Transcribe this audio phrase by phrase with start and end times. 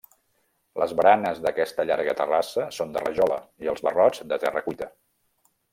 [0.83, 4.91] Les baranes d'aquesta llarga terrassa són de rajola i els barrots de terra cuita.